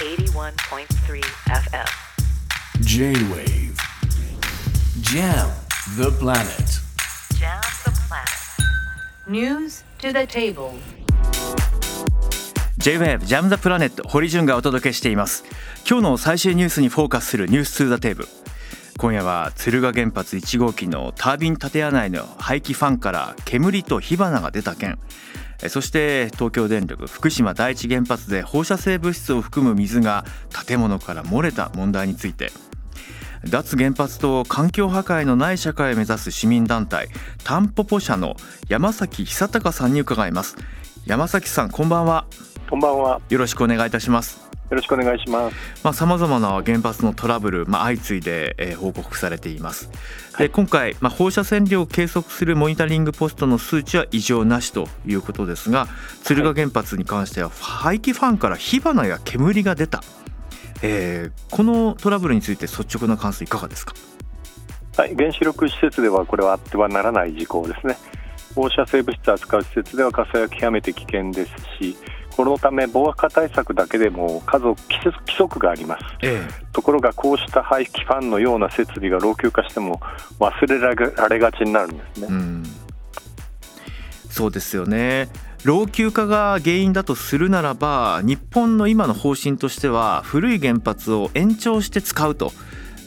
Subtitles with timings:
[0.00, 1.84] 81.3 FM.
[2.80, 3.76] J-Wave
[5.02, 5.50] Jam
[5.98, 6.80] the planet
[7.38, 9.28] Jam the planet.
[9.28, 10.72] News to the table.
[12.78, 15.44] J-WAVE ジャムザプラネット堀潤がお届けしています
[15.86, 18.28] 今日の最新ニュースにフォーカスするニュース2ザテーブル
[18.96, 24.98] 今夜は敦賀原発1号機のタービン建屋内の排気ファンから煙と火花が出た件
[25.49, 30.24] えそして東京電力福島第一原発で放射性物質を含む水が
[30.66, 32.50] 建物から漏れた問題について。
[33.44, 37.08] 脱原発と環境破壊のない社会を目指す市民団体
[37.42, 38.36] タンポポ社の
[38.68, 40.56] 山崎久隆さんに伺います。
[41.06, 42.26] 山崎さんこんばんは。
[42.68, 43.20] こんばんは。
[43.30, 45.56] よろしくお願いいたしますよろしくお願いします。
[45.82, 49.90] まあ、様々な原発のトラブル、まあ、相次いで、えー報告されています。
[50.38, 55.88] で今回、まあ、放射線量を計測するモニタリングポストの数値は異常なしということですが
[56.22, 60.02] 敦賀原発に関しては排気ファンから火花や煙が出た、
[60.82, 63.94] えーこのトラブルについて率直な感想いかがですか？
[64.96, 67.96] はい、原子力施設ではこれはあってはならない事項ですね。
[68.54, 71.96] 放射性物質を扱う施設では火災は極めて危険ですし、
[72.40, 76.04] このため防火対策だけでも数規則規則があります。
[76.22, 80.00] えところがこうした排気ファンのような設備が老朽化しても
[80.38, 82.28] 忘れられられがちになるんですね。
[82.30, 82.62] うん、
[84.30, 85.28] そうですよね
[85.64, 92.52] 老朽化が原因だとするならば日本の今の方針としては古い原発を延長して使うと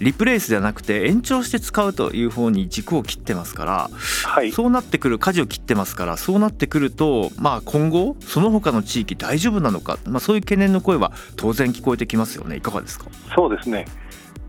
[0.00, 3.90] リプレイスではなくて延長して使うという方に軸を切ってますから、
[4.24, 13.06] はい、そうなってくる舵を切ってますからそうなってくると、まあ、今後その他の地域大丈夫なのか、まあ、そういう懸念の声は当然聞こえてきますよねいかがですか？
[13.34, 13.86] そうですね。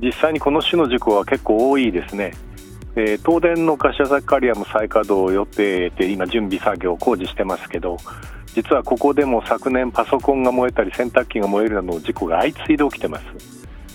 [0.02, 2.34] 実際にこの種の事故は結構多いですね。
[2.95, 7.97] えー東電の柏崎刈谷も再稼働予定で今準備作業工事してますけど
[8.56, 13.25] 実はここでも昨年パソコンが燃えたり洗濯機が燃えるなどの事故が相次いで起きてます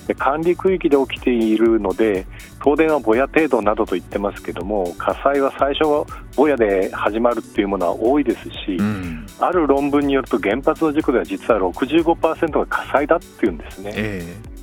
[0.06, 2.26] で管理区域で起きているので
[2.62, 6.06] 東電はぼや程度などと言ってますけども火災は最初は
[6.36, 9.26] ぼやで始まるっていうものは多いですし、うん。
[9.38, 13.92] ある論文によると原発の事故では実は65%が火災だっていうんですね。
[13.94, 14.54] ええ。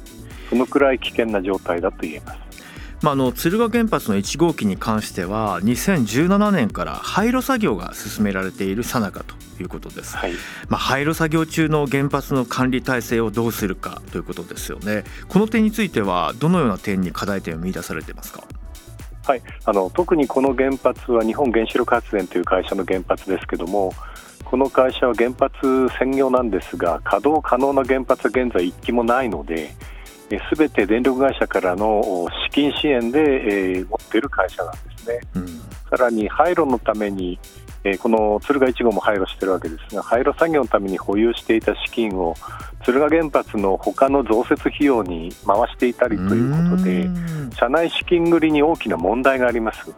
[0.50, 2.40] そのくらい危険な状態だと言えます。
[3.02, 10.34] まあ、あの敦賀原発の1号機に関しては2017年から廃炉作業が進められている最中ということです、はい。
[10.68, 15.04] まあ、廃炉作業中の原発の管理体制をどうするかということですよね。
[15.30, 18.44] この点についてはどのような点に課題点を見出されていますか？
[19.26, 23.94] はい、あの特にこの原発は日本原子力発電という会社の原発ですけども
[24.44, 25.56] この会社は原発
[26.00, 29.76] 専業なんですが稼働可能な原発は現在1基もないので
[30.50, 35.20] すべて電力会社からのお資金支援で、えー持っている会社なんですね。
[35.36, 35.48] うん。
[35.90, 37.38] さらに廃炉のために、
[37.84, 42.36] えーこの敦賀1号も廃炉しているわけですが廃炉作業のために保有していた資金を
[42.82, 49.94] 敦賀原発の他の増設費用に回していたりということでうん社内資金繰りに大きな問題があります。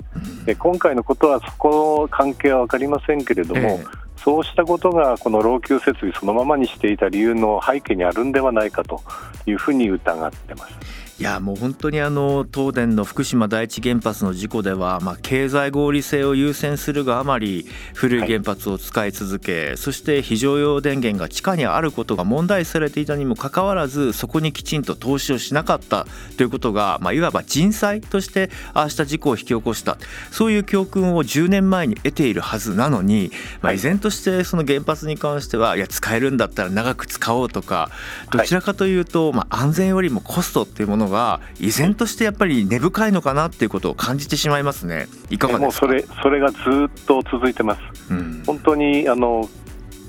[0.46, 9.02] で今回のことはそこの関係は分かりませんけれども、ええそうしたことがこの老朽設備そのままにしていた理由の背景にあるんではないかと
[9.46, 11.03] いうふうに疑ってます。
[11.24, 29.98] いやもう本当にあの東電の福島第一原発の事故では、まあ、経済合理性を優先するがあまり古い原発を使い続け、そして非常用電源が地下にあることが問題視されていたにもかかわらずそこにきちんと投資をしなかったということが、まあ、いわば人災としてああした事故を引き起こした。
[30.30, 33.78] そういう教訓を10年前に得ているはずなのに、まあ、はい。
[33.78, 37.92] 依然としてその原発に関してはいや使えるんだったら長く使おうとか
[38.30, 41.13] どちらかというと、まあ、安全よりもコストっていうものが
[41.60, 45.08] 依然としてやっぱり根深いのかなっていうことを感じてしまいますね。
[45.30, 45.88] いかがですか？
[45.88, 47.82] もうそれそれがずっと続いてます。
[48.12, 49.50] うん本当にあの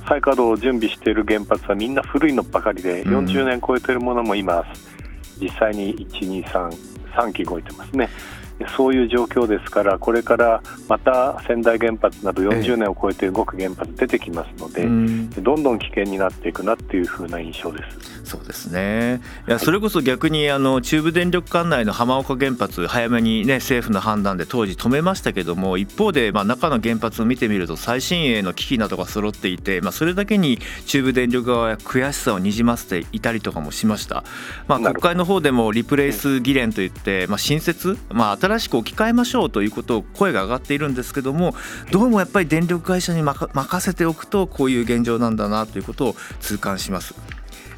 [0.09, 4.65] 再稼働を準備している原発はみんな古いのばかりで、うん40年超えているものも今
[5.41, 8.09] 実際に1233基動いてますね。
[8.59, 18.15] でそういう状況ですからこれからまた仙台原発など40年を超えて動く原発出てきますので、うんどんどん危険になっていくなっていう風な印象です。
[18.25, 34.25] そうですねいやそれこそ逆にあの中部電力管内の浜岡原発早めにね政府の判断で当時止めましたけども一方でまあ中の原発を見てみると最新鋭の機器などが揃っていてまあそれだけに中部電力側は悔しさをにじませていたりとかもしました。
[34.69, 41.55] まあ国会の方でもリプレイス議連といってまあ新設まあ新しく置き換えましょうということを声が上がっているんですけども
[41.91, 47.15] どうもやっぱり電力会社に任任せておくとこういう現状なんだなということを痛感します。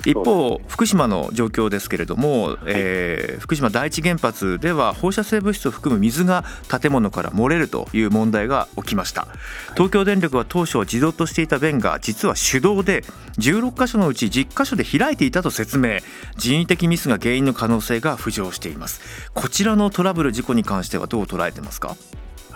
[0.07, 6.45] 一方福島の状況ですけれども、えー、福島第一原発では放射性物質を含む水が
[6.81, 9.29] 建物から漏れるという問題が起きました。
[9.75, 13.03] 東京電力は当初自動としていた弁が実は手動で
[13.39, 15.99] 16箇所のうち10箇所で開いていたと説明。
[16.37, 19.31] 人為的ミスが原因の可能性が浮上しています。
[19.35, 21.97] こちらのトラブル事故に関してはどう捉えてますか？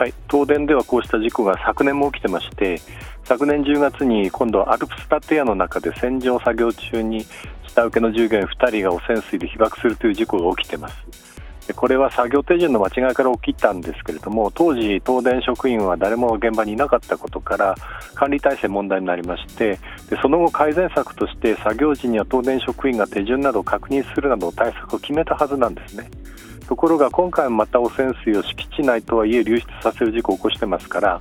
[0.00, 2.80] はい、東電ではこうした事故が昨年も起きてまして
[3.24, 7.26] 昨年10月に今度はアルプスタテヤの中で洗浄作業中に
[7.68, 10.96] 下請けの従業員2人が汚染水で被爆するという事故が起きてます
[11.66, 17.74] でこれは作業手順の間違いから起きたんですけれども当時、東電職員は誰も現場にいなかったことから
[18.14, 26.08] 管理体制問題になりましてでその後、改善策として作業時には東電職員が手順などを確認するなど対策を決めたはずなんですね。
[26.70, 31.20] ところが今回また汚染水を敷地内とはいえ流出させる事故を起こしてますから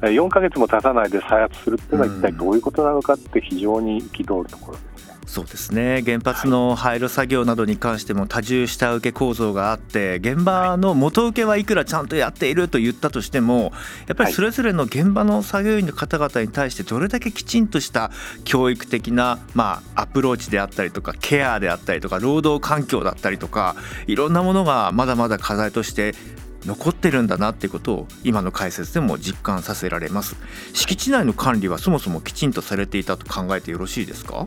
[0.00, 4.97] 4か月も経たないで再発するというのは一体どういうことなのかって非常に憤るところです。
[5.28, 6.02] そうですね。
[6.04, 13.72] 原発の廃炉作業などに関しても多重下請け構造があって現場の元請けはいくらちゃんとやっていると言ったとしても
[14.06, 18.10] やっぱりそれぞれの現場の作業員の方々に対してどれだけきちんとした
[18.44, 23.76] 教育的な、まあ、アプローチであったりとかケアであったりとか労働環境だったりとか
[24.06, 26.14] いろんなものがまだまだ課題として
[26.64, 30.36] 残ってるんだなっていうことを今の解説でも実感させられます。
[30.72, 34.46] 敷地内の管理はそもそもきちんとされていたと考えてよろしいですか？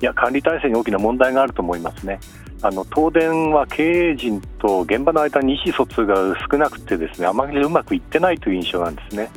[0.00, 2.20] いや管理体制に大きな問題があると思いますね。
[2.62, 6.16] あの東電は経営陣と現場の間に意思疎通が
[6.50, 9.30] 少なくてですねあまりうまくいってないという印象なんですね。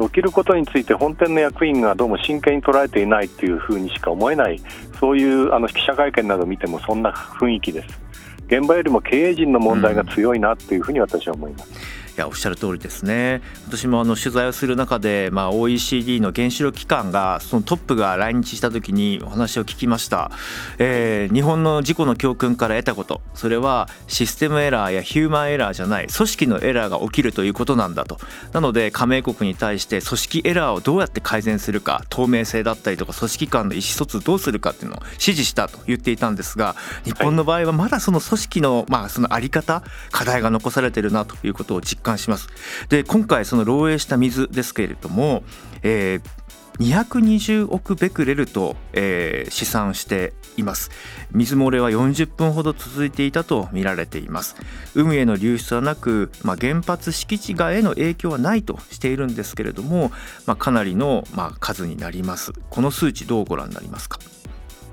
[0.00, 4.60] 起きることについて本店の役員がどうも真剣に捉えていないというふうにしか思えない
[4.98, 8.00] そういうあの記者会見などを見てもそんな雰囲気です。
[8.46, 11.70] 現場よりも経営陣の問題が強いなというふうに私は思います。
[11.70, 11.83] うん
[12.16, 13.42] いやおっしゃる通りですね。
[13.66, 20.30] 私もあの取材をする中で、まあ、OECD の原子力機関がそのトップが来日した時にお話を聞きました、
[20.78, 23.20] えー、日本の事故の教訓から得たこと。
[23.34, 28.18] それはシステムエラーやヒューマンエラーじゃない組織のエラーが起きるということなんだと。
[28.52, 42.48] なので加盟国に対して組織エラーをどうやって改善するか透明性だったりとか組織間の意思疎通どうするかっていうのを指示したと言っていたんですが日本の場合はまだその組織の,、まあそのあり方課題が残されてるなということを実感します。
[42.88, 45.42] で今回その漏洩した水ですけれども、
[45.82, 46.44] えー
[46.80, 50.90] 220億ベクレルと、えー、試算しています。
[51.30, 54.56] 水漏れは40分ほど続いていたと見られています。
[54.94, 60.10] 海への流出はなく、まあ、原発敷地外への影響はないとしているんですけれども、
[60.46, 62.52] まあ、かなりの、まあ、数になります。
[62.70, 64.18] この数値どうご覧になりますか？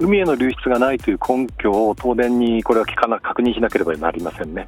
[0.01, 4.65] 海への流出がないという根拠を東電にこれは聞かな確認しなければなりませんね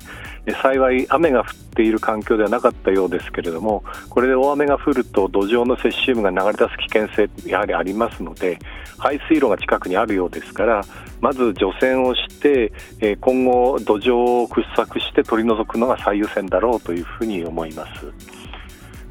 [0.62, 1.45] 幸い雨が降っ
[1.75, 8.59] ている環境ではなかったようですけれどもこれで大雨が降ると土壌のセシウムが流れ出す危険性やはりありますので
[8.97, 10.83] 排水路が近くにあるようですから
[11.19, 12.71] まず除染をして
[13.19, 18.33] 今後土壌を掘削して取り除くのが最優先だろうというふうに思います。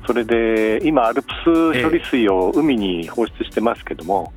[0.07, 4.33] それで今、アルプス処理水を海に放出してますけども、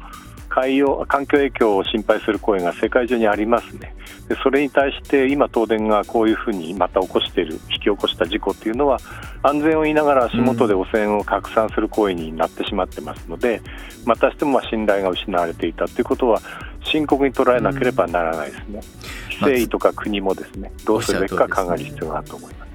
[0.56, 3.94] 海洋環境影響を心配する声が世界中にありますね
[4.30, 8.98] でそれに対して今、東電がこういうふうにまた起こしている引き起こした事故というのは
[9.44, 13.62] 安全を言いながら足元で汚染を拡散する行為になってしまってますので
[14.06, 16.42] またしても信頼が失われていたということは
[16.86, 18.82] 深刻に捉えなければならないですね。
[19.42, 22.75] 誠意とか国もですねどうするべきか考える必要があると思います。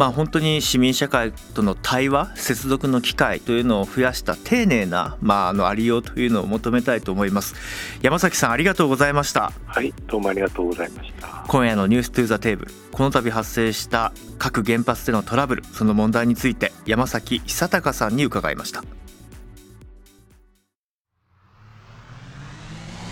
[0.00, 7.54] まあ、本当に市民社会との対話接続の機会というのを増やした丁寧な、まあ、あのありようというのを求めたいと思います。
[8.00, 9.52] 山崎さんありがとうございました。
[9.66, 11.44] はいどうもありがとうございました。
[11.46, 18.82] 今夜のニューストゥザテーブルこの度発生した各原発でのトラブルその問題について山崎久隆さんに伺いました。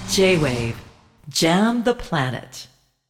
[0.09, 0.75] J-WAVE
[1.29, 2.78] JAM the planet